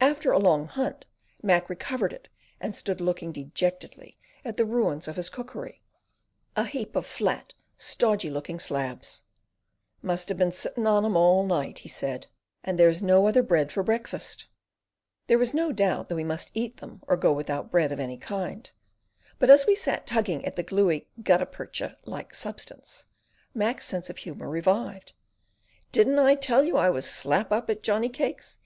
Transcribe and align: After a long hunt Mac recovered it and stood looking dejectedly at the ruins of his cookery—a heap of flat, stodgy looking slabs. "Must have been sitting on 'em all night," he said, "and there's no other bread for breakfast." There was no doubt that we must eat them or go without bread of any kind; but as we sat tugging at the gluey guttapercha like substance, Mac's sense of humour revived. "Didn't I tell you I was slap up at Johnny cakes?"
After 0.00 0.30
a 0.30 0.38
long 0.38 0.68
hunt 0.68 1.04
Mac 1.42 1.68
recovered 1.68 2.12
it 2.12 2.28
and 2.60 2.76
stood 2.76 3.00
looking 3.00 3.32
dejectedly 3.32 4.16
at 4.44 4.56
the 4.56 4.64
ruins 4.64 5.08
of 5.08 5.16
his 5.16 5.28
cookery—a 5.28 6.64
heap 6.66 6.94
of 6.94 7.04
flat, 7.04 7.54
stodgy 7.76 8.30
looking 8.30 8.60
slabs. 8.60 9.24
"Must 10.00 10.28
have 10.28 10.38
been 10.38 10.52
sitting 10.52 10.86
on 10.86 11.04
'em 11.04 11.16
all 11.16 11.44
night," 11.44 11.80
he 11.80 11.88
said, 11.88 12.28
"and 12.62 12.78
there's 12.78 13.02
no 13.02 13.26
other 13.26 13.42
bread 13.42 13.72
for 13.72 13.82
breakfast." 13.82 14.46
There 15.26 15.38
was 15.38 15.52
no 15.52 15.72
doubt 15.72 16.08
that 16.08 16.14
we 16.14 16.22
must 16.22 16.52
eat 16.54 16.76
them 16.76 17.02
or 17.08 17.16
go 17.16 17.32
without 17.32 17.72
bread 17.72 17.90
of 17.90 17.98
any 17.98 18.16
kind; 18.16 18.70
but 19.40 19.50
as 19.50 19.66
we 19.66 19.74
sat 19.74 20.06
tugging 20.06 20.44
at 20.46 20.54
the 20.54 20.62
gluey 20.62 21.08
guttapercha 21.20 21.96
like 22.04 22.32
substance, 22.32 23.06
Mac's 23.54 23.86
sense 23.86 24.08
of 24.08 24.18
humour 24.18 24.48
revived. 24.48 25.14
"Didn't 25.90 26.20
I 26.20 26.36
tell 26.36 26.62
you 26.62 26.76
I 26.76 26.90
was 26.90 27.10
slap 27.10 27.50
up 27.50 27.68
at 27.68 27.82
Johnny 27.82 28.08
cakes?" 28.08 28.60